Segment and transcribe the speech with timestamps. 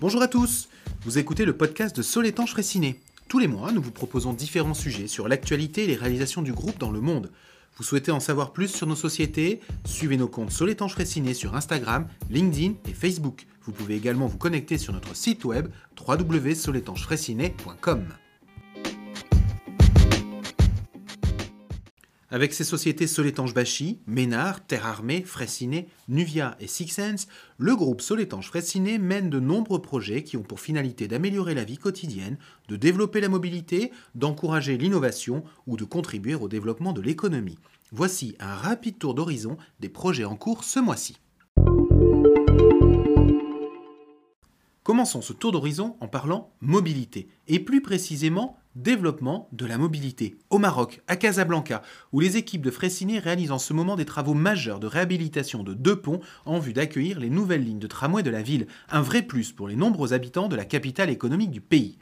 [0.00, 0.68] Bonjour à tous,
[1.02, 3.00] vous écoutez le podcast de Solétanche Fréciné.
[3.26, 6.78] Tous les mois, nous vous proposons différents sujets sur l'actualité et les réalisations du groupe
[6.78, 7.32] dans le monde.
[7.76, 9.58] Vous souhaitez en savoir plus sur nos sociétés?
[9.84, 13.48] Suivez nos comptes Solétanche Fréciné sur Instagram, LinkedIn et Facebook.
[13.64, 15.66] Vous pouvez également vous connecter sur notre site web
[16.06, 18.04] www.solétanchefréciné.com.
[22.30, 27.26] Avec ses sociétés Solétanche Bachy, Ménard, Terre Armée, Fraissinet, Nuvia et Sixsense,
[27.56, 31.78] le groupe Solétanche Fraissinet mène de nombreux projets qui ont pour finalité d'améliorer la vie
[31.78, 32.36] quotidienne,
[32.68, 37.58] de développer la mobilité, d'encourager l'innovation ou de contribuer au développement de l'économie.
[37.92, 41.16] Voici un rapide tour d'horizon des projets en cours ce mois-ci.
[44.82, 50.36] Commençons ce tour d'horizon en parlant mobilité, et plus précisément développement de la mobilité.
[50.50, 51.82] Au Maroc, à Casablanca,
[52.12, 55.74] où les équipes de Fraissinet réalisent en ce moment des travaux majeurs de réhabilitation de
[55.74, 59.22] deux ponts en vue d'accueillir les nouvelles lignes de tramway de la ville, un vrai
[59.22, 61.98] plus pour les nombreux habitants de la capitale économique du pays.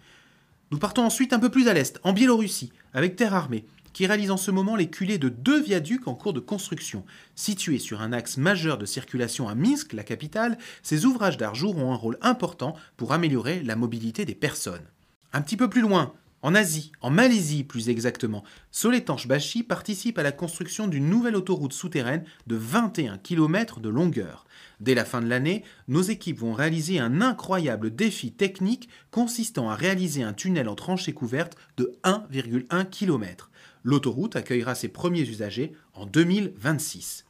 [0.71, 4.31] Nous partons ensuite un peu plus à l'est, en Biélorussie, avec Terre Armée, qui réalise
[4.31, 7.05] en ce moment les culées de deux viaducs en cours de construction.
[7.35, 11.93] Situés sur un axe majeur de circulation à Minsk, la capitale, ces ouvrages d'art joueront
[11.93, 14.85] un rôle important pour améliorer la mobilité des personnes.
[15.33, 16.13] Un petit peu plus loin,
[16.47, 21.73] en Asie, en Malaisie plus exactement, Soletanche Bashi participe à la construction d'une nouvelle autoroute
[21.73, 24.47] souterraine de 21 km de longueur.
[24.79, 29.75] Dès la fin de l'année, nos équipes vont réaliser un incroyable défi technique consistant à
[29.75, 33.51] réaliser un tunnel en tranchée couverte de 1,1 km.
[33.83, 37.26] L'autoroute accueillera ses premiers usagers en 2026.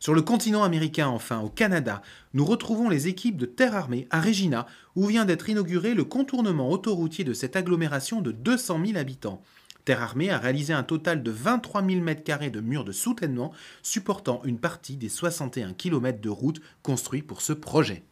[0.00, 4.20] Sur le continent américain, enfin, au Canada, nous retrouvons les équipes de Terre Armée à
[4.20, 9.42] Regina, où vient d'être inauguré le contournement autoroutier de cette agglomération de 200 000 habitants.
[9.84, 14.40] Terre Armée a réalisé un total de 23 000 m2 de murs de soutènement, supportant
[14.44, 18.04] une partie des 61 km de route construits pour ce projet.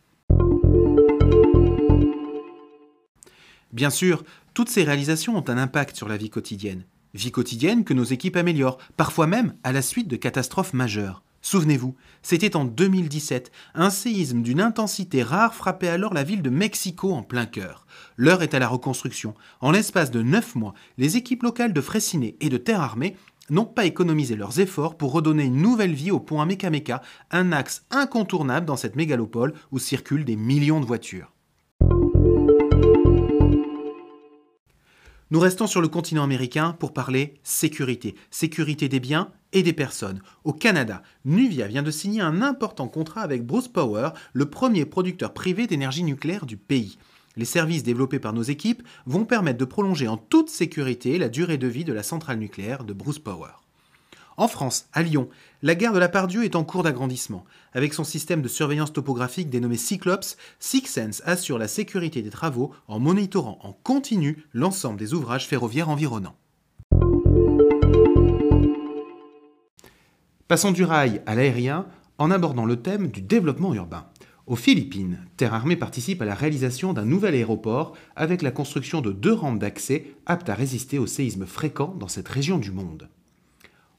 [3.72, 4.24] Bien sûr,
[4.54, 6.84] toutes ces réalisations ont un impact sur la vie quotidienne.
[7.14, 11.22] Vie quotidienne que nos équipes améliorent, parfois même à la suite de catastrophes majeures.
[11.46, 13.52] Souvenez-vous, c'était en 2017.
[13.76, 17.86] Un séisme d'une intensité rare frappait alors la ville de Mexico en plein cœur.
[18.16, 19.32] L'heure est à la reconstruction.
[19.60, 23.16] En l'espace de neuf mois, les équipes locales de Fraissinet et de Terre Armée
[23.48, 27.52] n'ont pas économisé leurs efforts pour redonner une nouvelle vie au pont à Mekameka, un
[27.52, 31.32] axe incontournable dans cette mégalopole où circulent des millions de voitures.
[35.30, 38.16] Nous restons sur le continent américain pour parler sécurité.
[38.32, 40.20] Sécurité des biens et des personnes.
[40.44, 45.32] Au Canada, Nuvia vient de signer un important contrat avec Bruce Power, le premier producteur
[45.32, 46.98] privé d'énergie nucléaire du pays.
[47.38, 51.56] Les services développés par nos équipes vont permettre de prolonger en toute sécurité la durée
[51.56, 53.52] de vie de la centrale nucléaire de Bruce Power.
[54.36, 55.30] En France, à Lyon,
[55.62, 57.46] la gare de la Pardieu est en cours d'agrandissement.
[57.72, 62.98] Avec son système de surveillance topographique dénommé Cyclops, Sixsense assure la sécurité des travaux en
[62.98, 66.36] monitorant en continu l'ensemble des ouvrages ferroviaires environnants.
[70.48, 71.86] Passons du rail à l'aérien
[72.18, 74.06] en abordant le thème du développement urbain.
[74.46, 79.10] Aux Philippines, Terre Armée participe à la réalisation d'un nouvel aéroport avec la construction de
[79.10, 83.08] deux rampes d'accès aptes à résister aux séismes fréquents dans cette région du monde.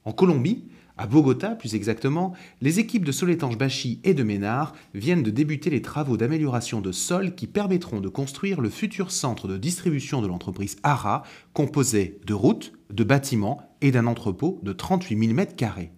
[0.05, 0.63] En Colombie,
[0.97, 2.31] à Bogota plus exactement,
[2.61, 6.93] les équipes de Soletange Bachi et de Ménard viennent de débuter les travaux d'amélioration de
[6.93, 12.33] sol qui permettront de construire le futur centre de distribution de l'entreprise ARA, composé de
[12.33, 15.89] routes, de bâtiments et d'un entrepôt de 38 000 m2.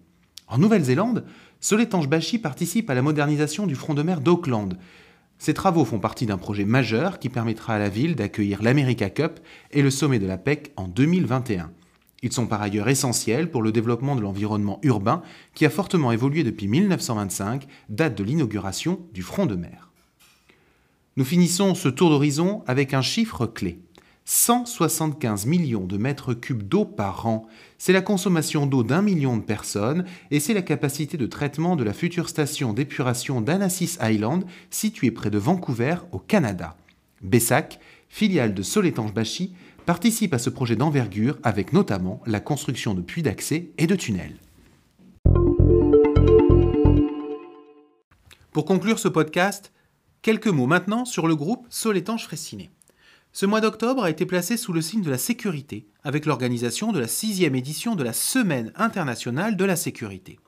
[0.50, 1.24] En Nouvelle-Zélande,
[1.60, 4.76] Soletange Bachi participe à la modernisation du front de mer d'Auckland.
[5.38, 9.38] Ces travaux font partie d'un projet majeur qui permettra à la ville d'accueillir l'America Cup
[9.70, 11.70] et le sommet de la PEC en 2021.
[12.22, 15.22] Ils sont par ailleurs essentiels pour le développement de l'environnement urbain
[15.54, 19.92] qui a fortement évolué depuis 1925, date de l'inauguration du front de mer.
[21.16, 23.80] Nous finissons ce tour d'horizon avec un chiffre clé.
[24.32, 27.48] 175 millions de mètres cubes d'eau par an,
[27.78, 31.82] c'est la consommation d'eau d'un million de personnes et c'est la capacité de traitement de
[31.82, 36.76] la future station d'épuration d'Anassis Island située près de Vancouver au Canada.
[37.22, 39.52] Bessac, filiale de Soletange-Bachy,
[39.84, 44.36] participe à ce projet d'envergure avec notamment la construction de puits d'accès et de tunnels.
[48.52, 49.72] Pour conclure ce podcast,
[50.22, 52.70] quelques mots maintenant sur le groupe Solétange Fraissinet.
[53.32, 56.98] Ce mois d'octobre a été placé sous le signe de la sécurité, avec l'organisation de
[56.98, 60.40] la sixième édition de la Semaine internationale de la sécurité.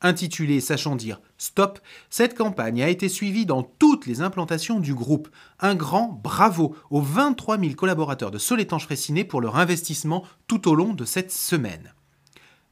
[0.00, 5.28] Intitulée Sachant dire Stop, cette campagne a été suivie dans toutes les implantations du groupe.
[5.60, 10.74] Un grand bravo aux 23 000 collaborateurs de Solétange Fraissinet pour leur investissement tout au
[10.74, 11.92] long de cette semaine.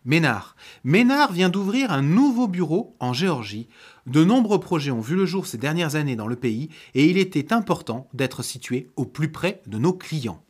[0.05, 0.57] Ménard.
[0.85, 3.69] Ménard vient d'ouvrir un nouveau bureau en Géorgie.
[4.07, 7.19] De nombreux projets ont vu le jour ces dernières années dans le pays et il
[7.19, 10.43] était important d'être situé au plus près de nos clients.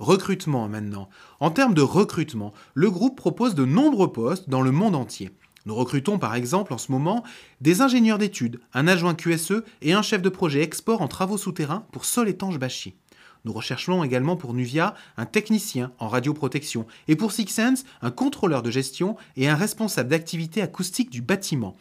[0.00, 1.08] Recrutement maintenant.
[1.38, 5.30] En termes de recrutement, le groupe propose de nombreux postes dans le monde entier.
[5.66, 7.24] Nous recrutons par exemple en ce moment
[7.60, 11.86] des ingénieurs d'études, un adjoint QSE et un chef de projet export en travaux souterrains
[11.92, 12.96] pour Soletange Bachy.
[13.44, 18.70] Nous recherchons également pour Nuvia un technicien en radioprotection et pour Sixsense un contrôleur de
[18.70, 21.76] gestion et un responsable d'activité acoustique du bâtiment.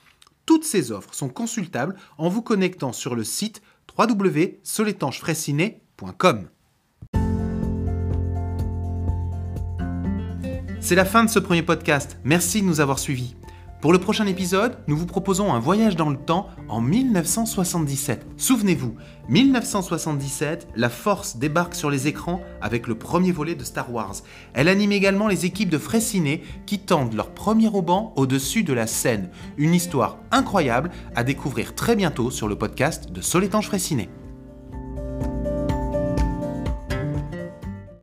[0.46, 3.62] Toutes ces offres sont consultables en vous connectant sur le site
[3.98, 6.50] www.soletanchefraisiné.com.
[10.82, 12.18] C'est la fin de ce premier podcast.
[12.26, 13.38] Merci de nous avoir suivis.
[13.84, 18.26] Pour le prochain épisode, nous vous proposons un voyage dans le temps en 1977.
[18.38, 18.96] Souvenez-vous,
[19.28, 24.16] 1977, la Force débarque sur les écrans avec le premier volet de Star Wars.
[24.54, 28.88] Elle anime également les équipes de Fraissinet qui tendent leur premier auban au-dessus de la
[28.88, 29.30] scène.
[29.58, 34.08] Une histoire incroyable à découvrir très bientôt sur le podcast de Solétange Fraissinet.